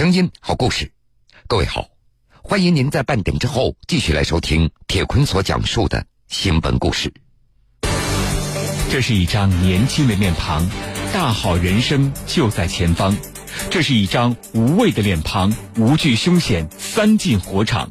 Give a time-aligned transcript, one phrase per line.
[0.00, 0.92] 声音，好故事。
[1.46, 1.88] 各位好，
[2.42, 7.12] 欢迎您在半点之后继续来收听铁坤所讲述的新闻故事。
[8.90, 10.66] 这是一张年轻的面庞，
[11.12, 13.14] 大好人生就在前方。
[13.68, 17.86] 这是一张无畏的脸庞，无惧凶险，三进火场。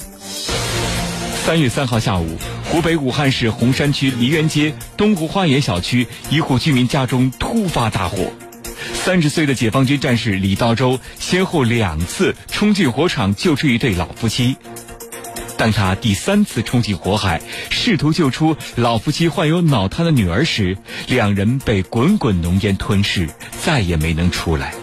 [1.46, 2.40] 三月三号下午，
[2.72, 8.34] 湖北武汉市洪山区梨园街东湖花园小区一户居民家中突发大火。
[8.94, 14.56] 三十岁的解放军战士李道周先后两次冲进火场救出一对老夫妻。
[15.58, 23.28] 当他第三次冲进火海，试图救出老夫妻患有脑瘫的女儿时，两人被滚滚浓烟吞噬，
[23.62, 24.74] 再也没能出来。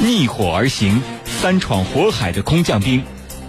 [0.00, 3.02] 逆火而行，三闯火海的空降兵。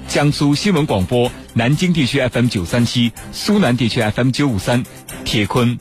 [0.07, 4.84] 江苏新闻广播南京地区 FM 九三七，苏南地区 FM 九五三，
[5.23, 5.80] 铁坤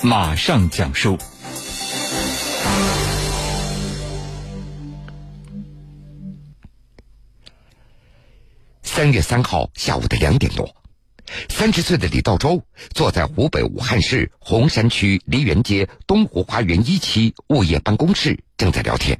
[0.00, 1.18] 马上讲述。
[8.94, 10.72] 三月三号下午的两点多，
[11.48, 12.62] 三十岁的李道周
[12.94, 19.18] 坐在湖北武汉市洪山区梨园街东湖花园一期物业办公室，正在聊天。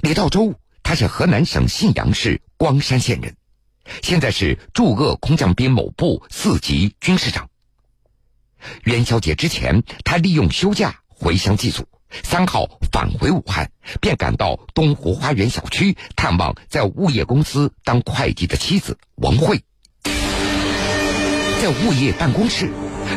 [0.00, 3.36] 李道周他是河南省信阳市光山县人，
[4.02, 7.48] 现在是驻鄂空降兵某部四级军士长。
[8.82, 11.86] 元宵节之前，他利用休假回乡祭祖。
[12.22, 13.70] 三号返回武汉，
[14.00, 19.62] 便赶到东湖花园小区探望在物业公司当会计的妻子王慧。
[20.04, 22.70] 在物业办公室，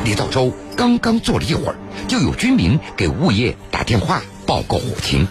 [0.05, 1.75] 李道周刚刚坐了一会儿，
[2.07, 5.27] 就有居民给物业打电话报告火情。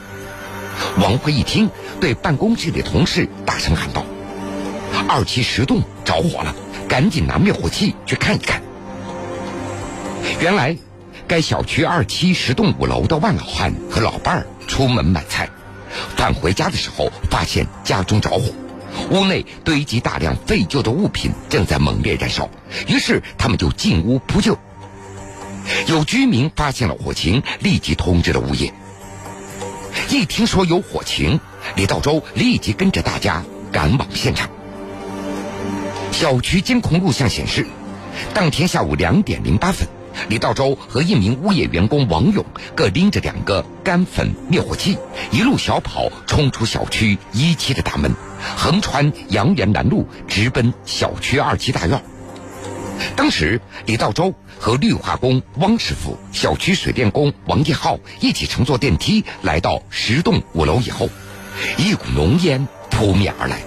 [0.98, 1.70] 王慧一听，
[2.00, 4.04] 对办公室的同事大声喊道
[5.08, 6.54] ：“二期十栋着火了，
[6.88, 8.62] 赶紧拿灭火器去看一看。”
[10.40, 10.76] 原来。
[11.28, 15.48] 该小区二期十栋五楼的万老汉和老伴儿出门买菜，
[16.16, 18.52] 返回家的时候发现家中着火，
[19.10, 22.48] 屋内堆积大量废旧的物品正在猛烈燃烧，
[22.86, 24.56] 于是他们就进屋扑救。
[25.88, 28.72] 有居民发现了火情，立即通知了物业。
[30.10, 31.40] 一听说有火情，
[31.74, 34.48] 李道周立即跟着大家赶往现场。
[36.12, 37.66] 小区监控录像显示，
[38.32, 39.88] 当天下午两点零八分。
[40.28, 42.44] 李道周和一名物业员工王勇
[42.74, 44.98] 各拎着两个干粉灭火器，
[45.30, 48.12] 一路小跑冲出小区一期的大门，
[48.56, 52.02] 横穿杨园南路，直奔小区二期大院。
[53.14, 61.08] 当时，李道周和绿化工汪师傅、小区水电工王一浩一起乘坐电梯来到十栋五楼以后，
[61.76, 63.60] 一股浓烟扑面而来。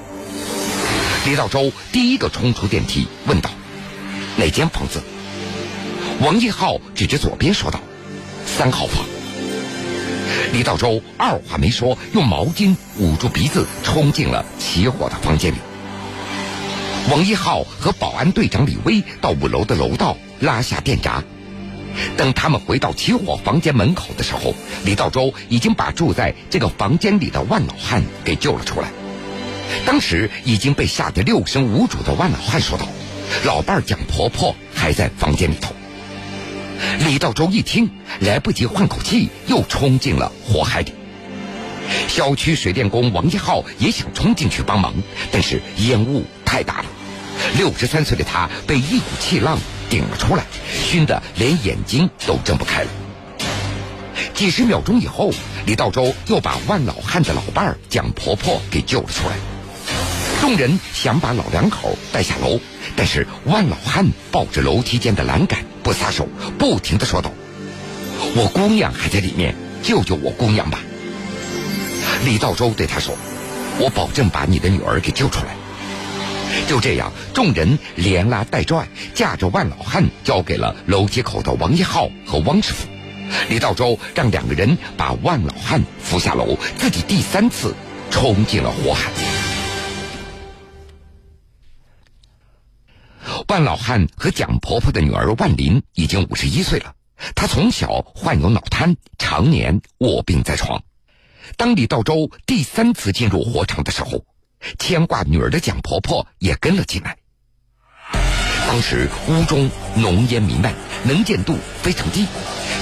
[1.26, 3.52] 李道周第一个冲出电梯，问道
[4.38, 5.04] ：“哪间房子？”
[6.22, 7.80] 王一浩指着左边说道
[8.46, 9.06] ：“三号房。”
[10.52, 15.58] 李道周二话没说，用毛巾捂住鼻子，冲进了起火的房间里。
[17.10, 21.24] 王一浩和保安队长李威到五楼的楼道拉下电闸。
[22.18, 24.54] 等他们回到起火房间门口的时候，
[24.84, 28.90] 李道周已经把住在这个房间里的万老汉给救了出来。
[29.86, 32.86] 当时已经被吓得六神无主的万老汉说道
[33.46, 35.74] ：“老伴蒋婆婆还在房间里头。”
[37.06, 40.94] 李道周一听，来不及换口气，又冲进了火海里。
[42.08, 44.94] 小区水电工王一浩也想冲进去帮忙，
[45.32, 46.86] 但是烟雾太大了。
[47.58, 49.58] 六十三岁的他被一股气浪
[49.90, 52.90] 顶了出来，熏得连眼睛都睁不开了。
[54.34, 55.32] 几十秒钟以后，
[55.66, 59.36] 李道周又把万老汉的老伴儿蒋婆婆给救了出来。
[60.42, 62.60] 众人想把老两口带下楼，
[62.96, 65.60] 但是万老汉抱着楼梯间的栏杆。
[65.82, 66.28] 不撒手，
[66.60, 67.32] 不停的说道
[68.36, 70.80] ：“我姑娘还在里面，救救我姑娘吧！”
[72.26, 73.16] 李道周对他说
[73.80, 75.56] ：“我保证把你的女儿给救出来。”
[76.68, 82.88] 就这样，众人连拉带拽，架着万老汉交给了楼梯口的王一浩和汪师傅。
[83.50, 87.74] 李道周让两个人把万老汉扶下楼，自己第三次
[88.12, 89.10] 冲进了火海。
[93.50, 96.94] 万老汉和蒋婆婆的女儿万林已经五十一岁了，
[97.34, 100.84] 她从小患有脑瘫，常年卧病在床。
[101.58, 104.24] 当李道周第三次进入火场的时候，
[104.78, 107.18] 牵挂女儿的蒋婆婆也跟了进来。
[108.68, 112.28] 当时屋中浓烟弥漫，能见度非常低，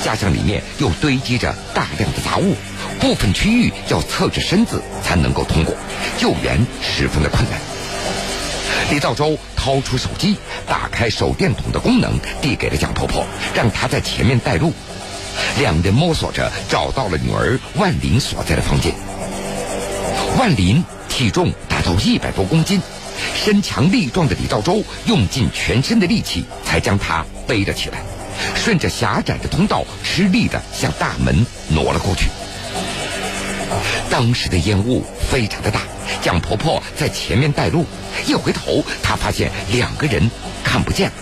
[0.04, 2.56] 加上里面又堆积着大量的杂物，
[3.00, 5.74] 部分区域要侧着身子才能够通过，
[6.18, 7.77] 救援十分的困难。
[8.90, 14.72] 李道周掏出手机，打开手电筒的功能，递给了蒋婆婆，让她在前面带路。
[15.60, 18.94] 两人摸索着找到了女儿万林所在的房间。
[20.40, 22.82] 万林体重达到一百多公斤，
[23.36, 28.00] 身强力壮的李道周用尽全身的力气才将她背了起来，
[28.56, 32.30] 顺着狭窄的通道吃力的向大门挪了过去。
[34.10, 35.82] 当时的烟雾非常的大，
[36.22, 37.86] 蒋婆婆在前面带路，
[38.26, 40.30] 一回头，她发现两个人
[40.64, 41.14] 看不见了。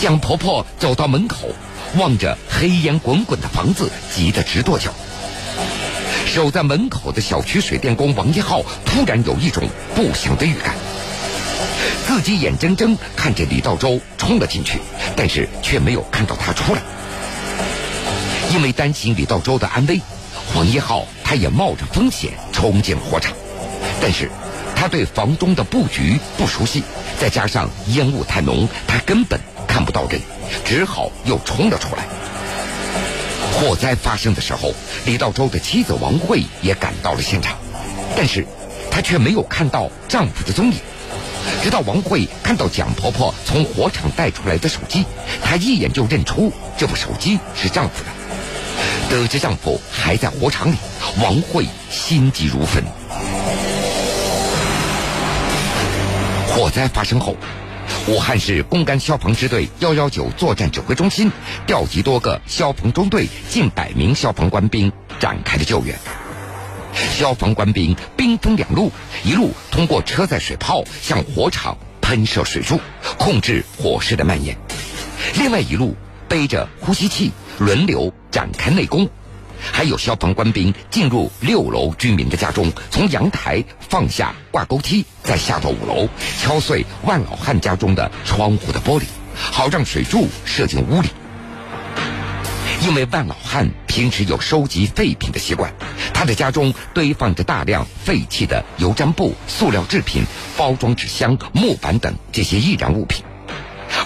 [0.00, 1.48] 蒋婆婆走到门口，
[1.96, 4.92] 望着黑烟滚滚的房子，急得直跺脚。
[6.26, 10.74] 守在门口的小区水电工王一浩突然有一种不祥的预感，
[12.06, 14.80] 自己眼睁睁看着李道周冲了进去，
[15.14, 16.82] 但是却没有看到他出来。
[18.52, 20.00] 因为担心李道周的安危，
[20.54, 23.34] 王一浩他也冒着风险冲进了火场，
[24.00, 24.30] 但是
[24.76, 26.82] 他对房中的布局不熟悉，
[27.18, 30.20] 再加上烟雾太浓，他根本看不到人，
[30.64, 32.04] 只好又冲了出来。
[33.52, 34.72] 火灾发生的时候，
[35.04, 37.56] 李道周的妻子王慧也赶到了现场，
[38.16, 38.46] 但是
[38.90, 40.78] 她却没有看到丈夫的踪影。
[41.62, 45.04] 直到王慧看到蒋婆婆从火场带出来的手机，
[45.42, 48.10] 她一眼就认出这部手机是丈夫的。
[49.14, 50.74] 得知丈夫还在火场里，
[51.22, 52.82] 王慧心急如焚。
[56.48, 57.36] 火灾发生后。
[58.08, 61.30] 武汉市公安消防支队幺幺九作战指挥中心
[61.64, 65.96] 调集多个消防中队近百名消防官兵展开了救援。
[66.92, 68.90] 消防官兵兵分两路，
[69.22, 72.80] 一路通过车载水炮向火场喷射水柱，
[73.16, 74.56] 控制火势的蔓延；
[75.38, 75.94] 另外一路
[76.28, 79.08] 背着呼吸器轮流展开内攻。
[79.72, 86.08] 还有消防官兵进入六楼居民的家中，从阳台放下挂钩梯，再下到五楼
[86.40, 89.04] 敲碎万老汉家中的窗户的玻璃，
[89.34, 91.08] 好让水柱射进屋里。
[92.82, 95.72] 因为万老汉平时有收集废品的习惯，
[96.12, 100.24] 他的家中堆放着大量废弃的油毡布、塑料制品、
[100.56, 103.24] 包装纸箱、木板等这些易燃物品。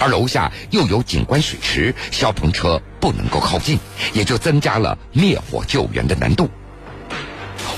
[0.00, 3.78] 而楼下又有景观水池，消防车不能够靠近，
[4.12, 6.48] 也就增加了灭火救援的难度。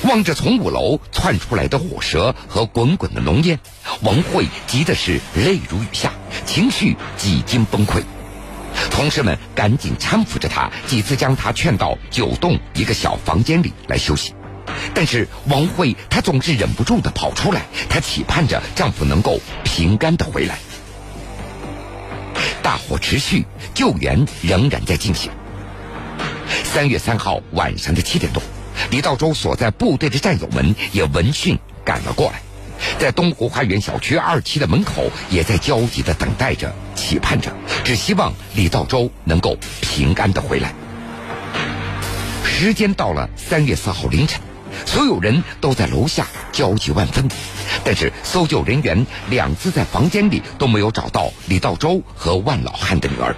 [0.05, 3.58] 望着从五楼窜出来的火舌和滚滚的浓烟，
[4.02, 6.12] 王慧急的是泪如雨下，
[6.47, 8.02] 情绪几经崩溃。
[8.91, 14.35] 同事们赶紧搀扶着她，几次将她劝到九栋一个小房间里来休息。
[14.94, 20.58] 但是王慧她总是忍不住的跑出来，她期盼着丈夫能够平安的回来。
[22.62, 25.31] 大火持续，救援仍然在进行。
[26.65, 28.43] 三月三号晚上的七点多，
[28.91, 32.43] 李道周所在部队的战友们也闻讯赶了过来，
[32.99, 37.53] 在东湖花园小区二期的门口，也在焦急的等待着、期盼着，
[37.85, 40.75] 只希望李道周能够平安的回来。
[42.45, 44.41] 时间到了三月四号凌晨。
[44.87, 47.29] 所有人都在楼下焦急万分，
[47.85, 53.35] 但是搜救人员两次在房间里都没有找到李道周和万老汉的女儿。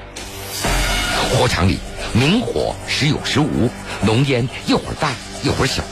[1.32, 1.78] 火场里
[2.12, 3.70] 明火时有时无，
[4.02, 5.10] 浓烟一会儿大
[5.42, 5.82] 一会儿小。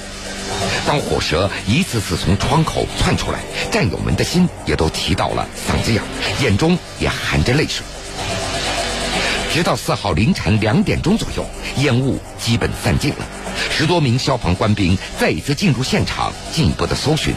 [0.86, 3.38] 当火舌一次次从窗口窜出来，
[3.70, 6.02] 战友们的心也都提到了嗓子眼，
[6.42, 7.84] 眼中也含着泪水。
[9.52, 11.44] 直到四号凌晨两点钟左右，
[11.78, 13.26] 烟雾基本散尽了。
[13.70, 17.34] 十多名消防官兵再一次进入现场，进一步的搜寻。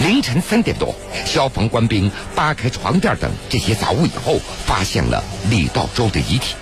[0.00, 6.54] 凌晨三点多，消防官兵扒开床垫等这些杂物以后，发现了李道周的遗体。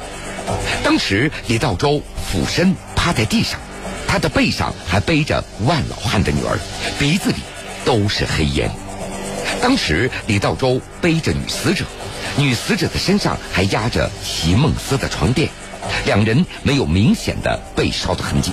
[0.83, 3.59] 当时李道周俯身趴在地上，
[4.07, 6.59] 他的背上还背着万老汉的女儿，
[6.99, 7.37] 鼻子里
[7.85, 8.71] 都是黑烟。
[9.63, 11.85] 当时李道周背着女死者。
[12.37, 15.51] 女死者的身上还压着席梦思的床垫，
[16.05, 18.53] 两人没有明显的被烧的痕迹，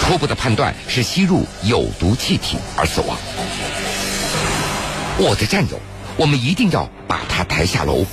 [0.00, 3.16] 初步的判断是吸入有毒气体而死亡。
[5.18, 5.80] 我的战友，
[6.16, 8.04] 我们一定要把他抬下楼。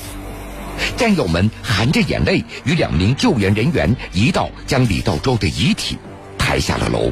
[0.98, 5.98] 战友们含着眼泪，与两名救援人员一道将李道周的遗体
[6.38, 7.12] 抬下了楼。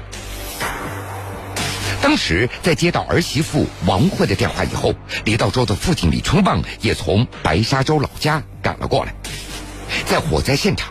[2.01, 4.93] 当时在接到儿媳妇王慧的电话以后，
[5.24, 9.13] 李道周的父亲李春旺也从白沙洲老家赶了过来。
[10.05, 10.90] 在火灾现场，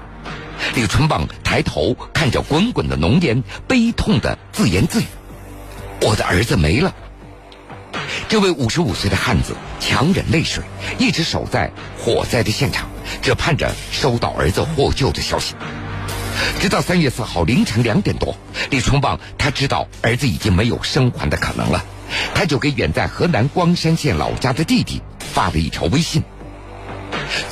[0.75, 5.07] 李春旺抬头看着滚滚的浓烟，悲痛的自言自语
[6.03, 6.95] ：“我的儿子没了。”
[8.29, 10.63] 这位五十五岁的汉子强忍泪水，
[10.99, 12.89] 一直守在火灾的现场，
[13.21, 15.55] 只盼着收到儿子获救的消息。
[16.61, 18.37] 直到三月四号凌晨两点多，
[18.71, 21.85] 李春旺他知道儿子已经没有生还的可能了，
[22.35, 26.23] 他就给远在河南光山县老家的弟弟发了一条微信：“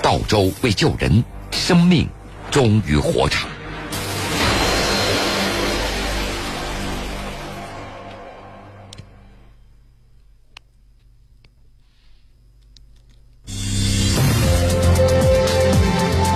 [0.03, 2.09] 道州为救人，生命
[2.51, 3.37] 终于活着。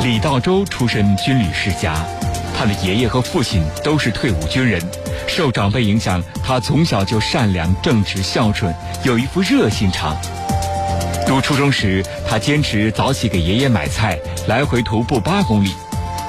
[0.02, 1.94] 李道周出身军旅世家
[2.54, 4.80] 他的爷爷和父亲都是退伍军人
[5.26, 10.16] 受长辈影响他从小就善良正直孝顺有一副热心肠。
[11.26, 15.72] 读初中时他坚持早起给爷爷买菜来回徒步八公里。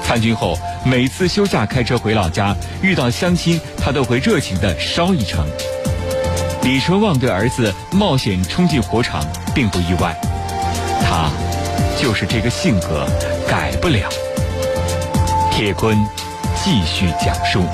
[0.04, 5.44] 参军后，每次休假开车回老家，遇到乡亲，他都会热情地烧一程。
[6.62, 10.14] 李春旺对儿子冒险冲进火场并不意外，
[11.02, 11.30] 他
[12.00, 13.08] 就是这个性格，
[13.48, 14.08] 改不了。
[15.50, 15.96] 铁坤
[16.62, 17.64] 继续讲述：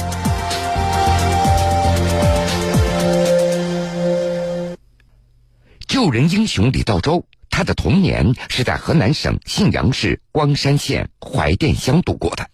[5.87, 7.25] 救人英雄李道周，
[7.61, 12.49] 他的童年是在河南省信阳市光山县怀店乡度过的。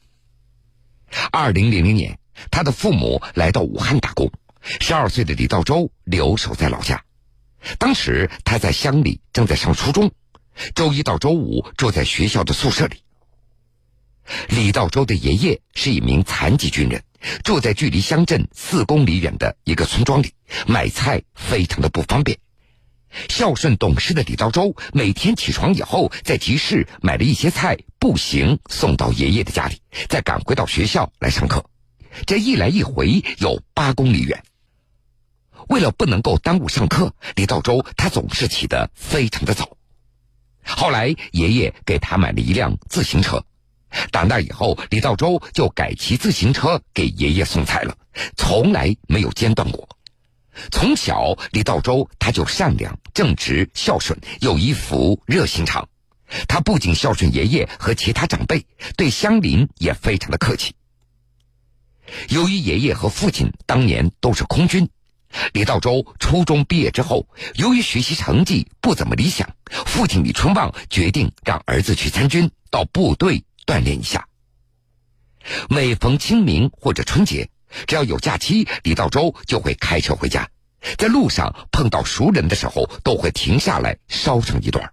[1.31, 2.19] 二零零零年，
[2.51, 4.33] 他的父母来到武汉打工。
[4.81, 7.05] 十二岁的李道周留守在老家，
[7.79, 10.11] 当时他在乡里正在上初中，
[10.75, 12.97] 周一到周五住在学校的宿舍里。
[14.49, 17.01] 李道周的爷爷是一名残疾军人，
[17.45, 20.35] 住在距离乡镇四公里远的一个村庄里，
[20.67, 22.37] 买菜非常的不方便。
[23.29, 31.65] 孝顺懂事的李道周每天起床以后，在集市买了一些菜，步行送到爷爷的家里，再赶回到学校来上课。
[32.27, 34.43] 这一来一回有八公里远。
[35.69, 39.77] 为了不能够耽误上课，李道周他总是起得非常的早。
[40.65, 43.45] 后来爷爷给他买了一辆自行车，
[44.11, 47.97] 打那以后，李道周就改骑自行车给爷爷送菜了，
[48.37, 49.89] 从来没有间断过。
[50.71, 55.89] 从小，李道周他就善良、正直、孝顺，有一副热心肠。
[56.49, 60.75] 他不仅孝顺爷爷和其他长辈，对乡邻也非常的客气。
[62.29, 64.89] 由于爷爷和父亲当年都是空军。
[65.53, 69.49] 李道周初中毕业之后，由于学习成绩不怎么理想，
[69.85, 74.27] 父亲李春旺决定让儿子去参军，到部队锻炼一下。
[75.69, 77.51] 每逢清明或者春节，
[77.87, 80.49] 只要有假期，李道周就会开车回家，
[80.99, 84.93] 在路上碰到熟人的时候，都会停下来捎上一段。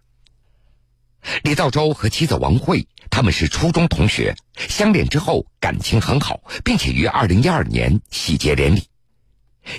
[1.43, 8.83] 李道周和妻子王慧他们是初中同学，相恋之后感情很好，并且于二零一二年喜结连理。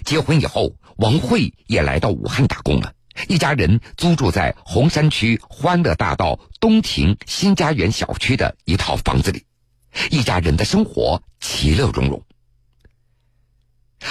[0.04, 2.94] 结婚以后，王慧也来到武汉打工了。
[3.28, 9.44] 一家人租住在洪山区欢乐大道东亭新家园小区的一套房子里，
[10.10, 12.24] 一家人的生活其乐融融。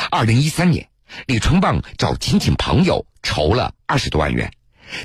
[0.10, 0.90] 二零一三年，
[1.28, 4.52] 李春旺找亲戚朋友筹了二十多万元，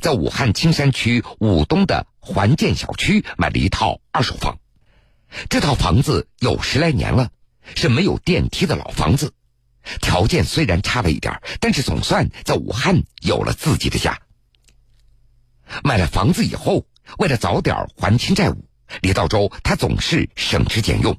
[0.01, 4.59] 在武汉青山区武东的环建小区买了一套二手房。
[5.51, 7.31] 这套房子有十来年了，
[7.75, 9.35] 是没有电梯的老房子。
[10.01, 14.19] 条件虽然差了一点，但是总算在武汉有了自己的家。
[15.85, 16.87] 买了房子以后，
[17.19, 18.65] 为了早点还清债务，
[19.03, 21.19] 李道周他总是省吃俭用。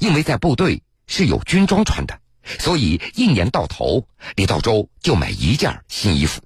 [0.00, 2.20] 因为在部队是有军装穿的，
[2.58, 6.42] 所以一年到头，李道周就买一件新衣服。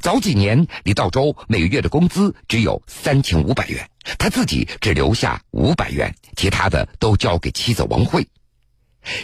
[0.00, 8.28] 早几年，李道周每月的工资只有三千五百元，他自己只留下五百元，其他的都交给妻子王慧。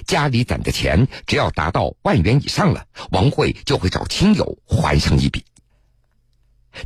[0.07, 5.45] 家里攒的钱只要达到万元以上了，王慧就会找亲友还上一笔。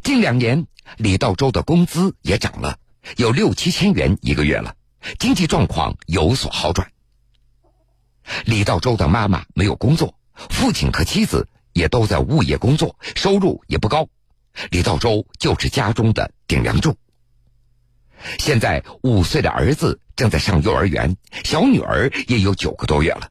[0.03, 0.67] 近两年，
[0.99, 2.77] 李道周的工资也涨了，
[3.17, 4.75] 有六七千元一个月了，
[5.19, 6.90] 经济状况有所好转。
[8.45, 14.09] 李道周的妈妈没有工作，父亲和妻子也都在物业工作，收入也不高，
[14.71, 16.97] 李道周就是家中的顶梁柱。
[18.39, 23.31] 现在五岁的儿子正在上幼儿园，小女儿也有九个多月了。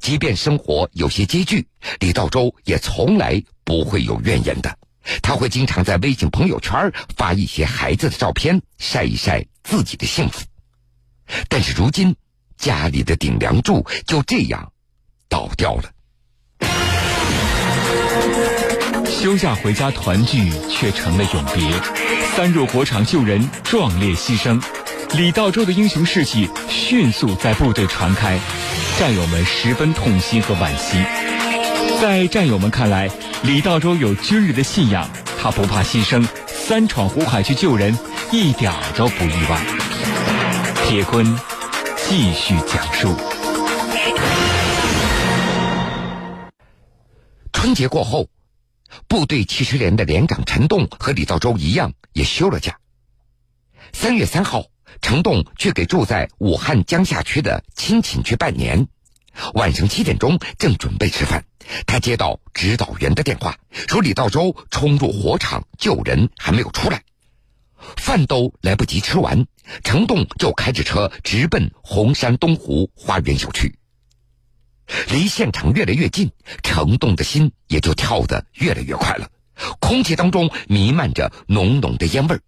[0.00, 1.68] 即便生活有些拮据，
[2.00, 4.78] 李道周也从来不会有怨言的。
[5.20, 10.46] 他会经常在微信朋友圈发一些孩子的照片，晒一晒自己的幸福。
[11.50, 12.16] 但是如今，
[12.58, 14.72] 家里的顶梁柱就这样
[15.28, 15.84] 倒掉了。
[19.06, 21.72] 休假回家团聚，却成了永别。
[22.36, 24.60] 三入火场救人，壮烈牺牲，
[25.16, 28.38] 李道周的英雄事迹迅速在部队传开，
[28.98, 31.02] 战友们十分痛心和惋惜。
[32.02, 33.10] 在战友们看来，
[33.42, 35.08] 李道周有军人的信仰，
[35.40, 37.96] 他不怕牺牲，三闯火海去救人，
[38.30, 39.60] 一点都不意外。
[40.86, 41.24] 铁坤
[42.06, 43.14] 继续讲述。
[47.52, 48.28] 春节过后。
[49.08, 52.78] 部队七十连的连长陈栋和李道周一样，也休了假。
[53.92, 54.66] 三月三号，
[55.02, 58.86] 陈栋去给住在武汉江夏区的亲戚去拜年。
[59.54, 61.44] 晚上七点钟，正准备吃饭，
[61.86, 63.56] 他接到指导员的电话，
[63.88, 67.02] 说李道周冲入火场救人，还没有出来。
[67.96, 69.46] 饭都来不及吃完，
[69.82, 73.78] 程栋就开着车直奔红山东湖花园小区。
[75.08, 76.30] 离现场越来越近，
[76.62, 79.30] 程栋的心也就跳得越来越快了。
[79.80, 82.40] 空气当中弥漫着浓浓的烟味儿，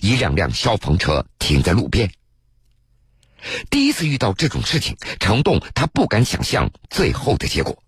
[0.00, 2.10] 一辆辆消防车停在路边。
[3.68, 7.82] 第一次遇到这种事情，程栋他不敢想象最后的结果。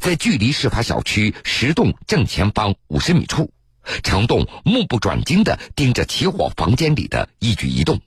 [0.00, 3.52] 在距离事发小区十栋正前方五十米处，
[4.02, 8.00] 程栋目不转睛的盯着起火房间里的一举一动。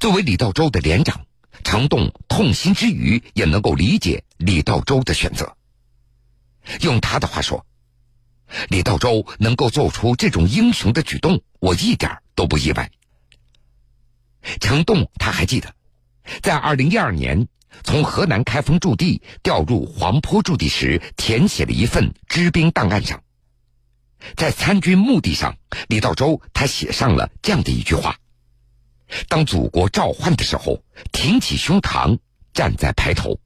[0.00, 1.24] 作为李道周的连长。
[1.64, 5.56] 程栋痛心之余，也能够理解李道周的选择。
[6.82, 7.66] 用他的话说
[8.70, 12.90] ：“李道周能够做出这种英雄的举动，我一点都不意外。”
[14.60, 15.74] 程栋他还记得，
[16.42, 17.48] 在二零一二年
[17.82, 23.20] 从河南开封驻地调入黄坡驻地时，填写了一份知兵档案上，
[24.36, 25.56] 在参军目的上，
[25.88, 28.16] 李道周他写上了这样的一句话。
[29.28, 30.82] 当祖国召唤的时候，
[31.12, 32.18] 挺起胸膛，
[32.52, 33.40] 站在排头。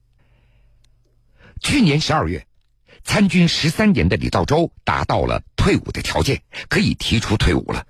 [1.60, 2.46] 去年十二月，
[3.04, 7.86] 参军十三年的李道周达到了退伍的条件，可以提出退伍了。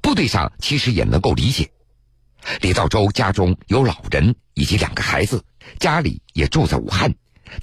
[0.00, 1.72] 部队上其实也能够理解，
[2.60, 5.44] 李道周家中有老人以及两个孩子，
[5.80, 7.14] 家里也住在武汉，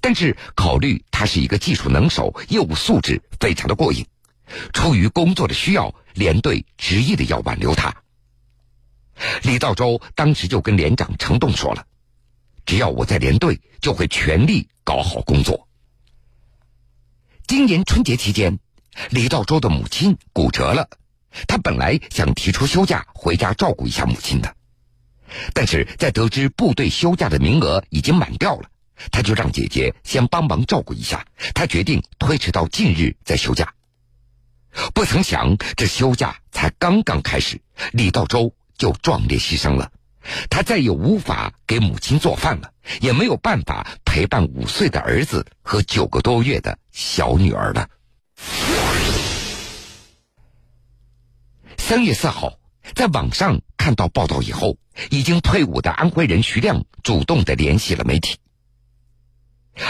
[0.02, 4.06] 但是考虑他是一个技术能手，业务素质非常的过硬，
[4.74, 7.96] 出于工作的需要，连队执意的要挽留他。
[9.44, 11.86] 李道周当时就跟连长程栋说了
[12.66, 15.68] ：“只要我在连队，就会全力搞好工作。”
[17.48, 18.60] 今年春节期间，
[19.10, 20.90] 李道周的母亲骨折了，
[21.48, 24.56] 他本来想提出休假回家照顾一下母亲的，
[25.54, 28.70] 但是在得知部队休假的名额已经满掉了，
[29.12, 31.26] 他就让姐姐先帮忙照顾一下。
[31.56, 33.74] 他决定推迟到近日再休假。
[34.94, 37.62] 不曾想，这休假才刚刚开始，
[37.92, 38.54] 李道周。
[38.78, 39.92] 就壮烈牺牲了，
[40.52, 47.90] 他再也无法给母亲做饭了，也没有办法陪伴五岁的儿子和九个多月的小女儿了。
[51.80, 52.60] 三月四号，
[52.94, 54.78] 在网上看到报道以后，
[55.10, 58.38] 已经退伍的安徽人徐亮主动的联系了媒体。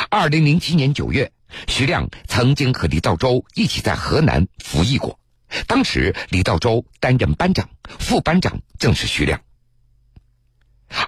[0.10, 1.34] 二零零七年九月，
[1.68, 5.20] 徐亮曾经和李道周一起在河南服役过。
[5.66, 9.42] 当时李道周担任班长，副班长正是徐亮。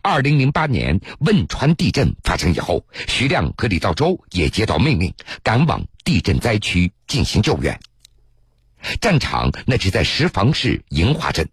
[0.02, 7.80] 二零零八年汶川地震发生以后，徐亮和李道周也接到命令，赶往地震灾区进行救援。
[9.02, 11.50] 战场那是在石房市银华镇。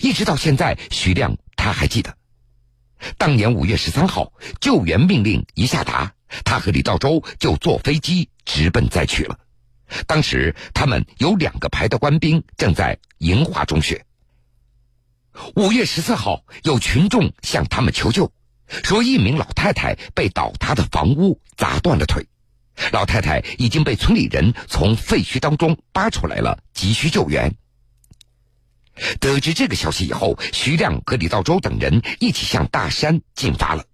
[0.00, 2.16] 一直到现在，徐亮他还记得，
[3.16, 6.12] 当年五月十三号救援命令一下达，
[6.44, 9.38] 他和李道周就坐飞机直奔灾区了。
[10.06, 14.04] 当时他们有两个排的官兵正在银华中学。
[15.56, 18.30] 五月十四号，有群众向他们求救，
[18.84, 22.24] 说一名老太太被倒塌的房屋砸断了腿，
[22.92, 27.54] 老太太已经被村里人从废墟当中扒出来了，急需救援。
[29.18, 33.84] 得知这个消息以后，徐亮和李道周等人一起向大山进发了。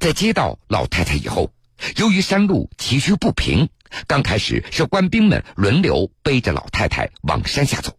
[0.00, 1.52] 在接到老太太以后，
[1.96, 3.68] 由于山路崎岖不平。
[4.06, 7.98] 刚开始是官兵们轮流背着老太太往山下走，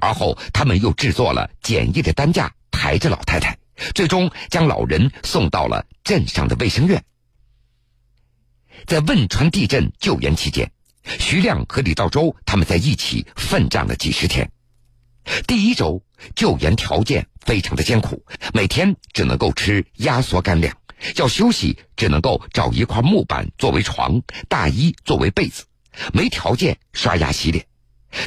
[0.00, 3.58] 而后他们又制作了简易的担架抬着老太太，
[3.94, 7.04] 最终将老人送到了镇上的卫生院。
[8.86, 10.70] 在汶川地震救援期间，
[11.18, 14.50] 徐亮和李道周他们在一起奋战了几十天。
[15.46, 16.02] 第一周
[16.36, 20.74] 救援条件非常的艰苦，每天只能够吃压缩干粮。
[21.16, 25.64] 要休息，只能够找一块木板作为床，大衣作为被子，
[26.12, 27.66] 没条件刷牙洗脸。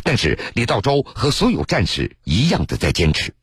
[0.04, 3.34] 但是李道周和所有战士一样的在坚持。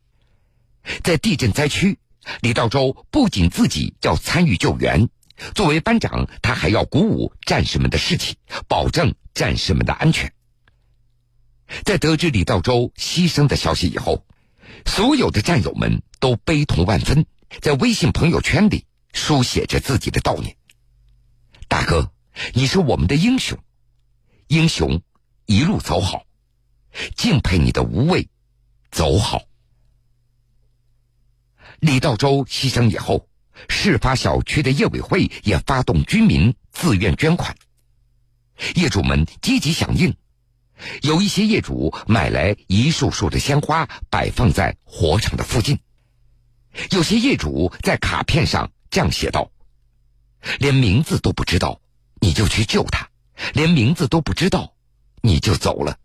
[1.03, 1.97] 在地震灾区，
[2.41, 5.09] 李道周不仅自己要参与救援，
[5.55, 8.35] 作为班长，他还要鼓舞战士们的士气，
[8.67, 10.31] 保证战士们的安全。
[11.83, 14.23] 在得知李道周牺牲的消息以后，
[14.85, 17.25] 所有的战友们都悲痛万分，
[17.59, 18.85] 在微信朋友圈里。
[19.15, 20.55] 书写着自己的悼念。
[21.67, 22.11] 大哥，
[22.53, 23.57] 你是我们的英雄，
[24.47, 25.01] 英雄
[25.45, 26.25] 一路走好，
[27.15, 28.27] 敬佩你的无畏，
[28.91, 29.41] 走好。
[31.79, 33.27] 李道周牺牲以后，
[33.69, 37.55] 事发小区的业委会也发动居民自愿捐款，
[38.75, 40.15] 业主们积极响应，
[41.01, 45.79] 有一些业主买来一束束的鲜花摆放在火场的附近，
[46.91, 48.69] 有些业主在卡片上。
[48.95, 49.51] 这样写道
[50.57, 51.81] ：“连名字都不知道，
[52.21, 53.09] 你就去救他；
[53.53, 54.73] 连名字都不知道，
[55.21, 55.99] 你就走了。”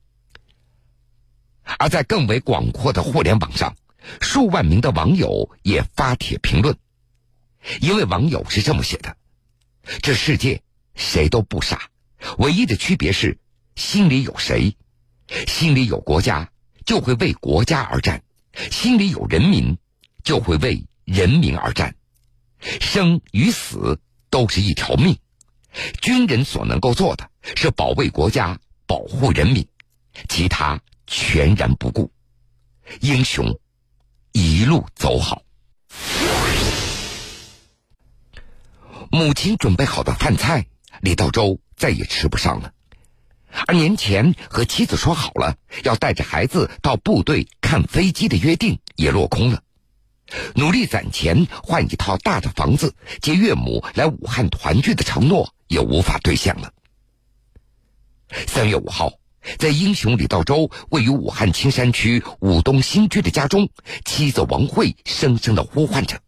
[1.78, 3.76] 而在更为广阔的互联网上，
[4.20, 6.76] 数万名的网友也发帖评论。
[7.80, 9.16] 一位网友是这么写的
[10.02, 10.60] ：“这世界
[10.96, 11.90] 谁都不傻，
[12.38, 13.38] 唯一的区别是
[13.76, 14.76] 心里有谁。
[15.46, 16.50] 心里有国家，
[16.84, 18.18] 就会为国家而战；
[18.72, 19.78] 心里有人民，
[20.24, 21.94] 就会为人民而战。
[22.60, 25.18] 生与死都是一条命，
[26.00, 29.66] 军人所能够做的是保卫国家、保护人民，
[30.28, 32.10] 其他全然不顾。
[33.00, 33.58] 英雄
[34.32, 35.42] 一路走好。”
[39.10, 40.66] 母亲准备好的饭菜，
[41.00, 42.72] 李道周再也吃不上了。
[43.66, 49.64] 而年前和妻子说好了要带着孩子到部队看飞机的约定也落空了。
[50.54, 56.72] 努力攒钱换一套大的房子，接岳母来武汉团聚的承诺也无法兑现了。
[58.46, 59.12] 三月五号，
[59.58, 63.68] 在英雄李道周位于武汉青山区武东新区的家中，
[64.04, 66.20] 妻子王慧声声的呼唤着。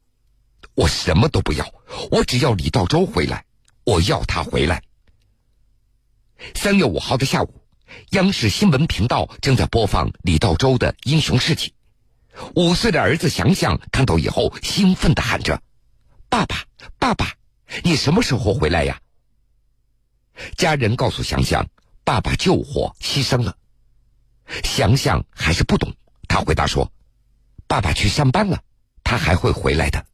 [0.74, 1.72] 我什么都不要，
[2.10, 3.44] 我只要李道周回来，
[3.84, 4.82] 我要他回来。
[6.54, 7.60] 三月五号的下午，
[8.10, 11.72] 央视新闻频道正在播放李道周的英雄事迹。
[12.54, 15.62] 五岁的儿子翔翔看到以后，兴奋的喊着
[16.28, 16.64] ：“爸爸，
[16.98, 17.34] 爸爸，
[17.84, 19.00] 你什么时候回来呀？”
[20.56, 21.68] 家人告诉翔翔，
[22.04, 23.56] 爸爸救火牺牲了。
[24.64, 25.94] 翔翔还是不懂，
[26.28, 26.90] 他回答说
[27.68, 28.62] ：“爸爸去上班了，
[29.04, 30.04] 他还会回来的。”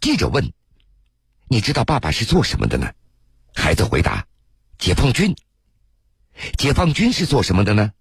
[0.00, 0.52] 记者问
[1.48, 2.92] ：“你知道爸爸是做什么的呢？”
[3.54, 4.26] 孩子回答
[4.78, 5.34] ：“解放军。”
[6.56, 7.92] 解放军是做什么的呢？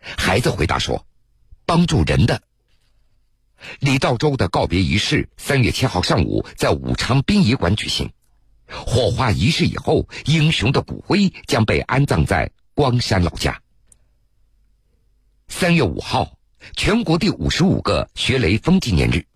[0.00, 1.06] 孩子回答说
[1.66, 2.42] ：“帮助人的。”
[3.80, 8.10] 李道周的告别仪式三月七号上午在武昌殡仪馆举行，
[8.68, 13.62] 火化仪式以后，英雄的骨灰将被安葬在光山老家。
[15.48, 16.36] 三月五号，
[16.76, 19.26] 全国第五十五个学雷锋纪念日。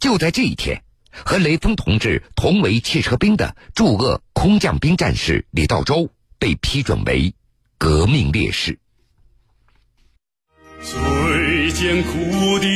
[0.00, 7.34] 就在这一天，和雷锋同志同为汽车兵的驻鄂空降兵战士李道周被批准为
[7.78, 8.80] 革命烈士。
[10.84, 12.66] 最艰苦的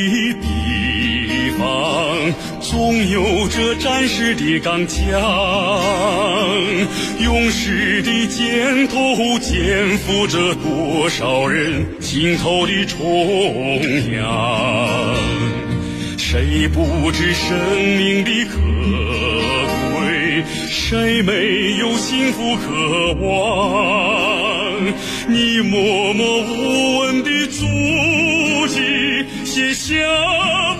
[0.41, 4.97] 地方，总有着战士的刚强，
[7.19, 15.15] 勇士的肩头肩负着多少人心头的重量。
[16.17, 17.55] 谁不知生
[17.95, 18.57] 命的可
[19.93, 20.43] 贵？
[20.67, 24.38] 谁没有幸福渴望？
[25.27, 27.65] 你默默无闻的足
[28.67, 29.95] 迹写下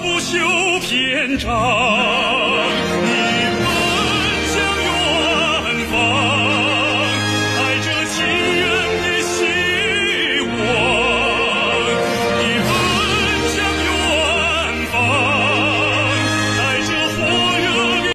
[0.02, 1.50] 不朽篇章。
[3.04, 3.69] 你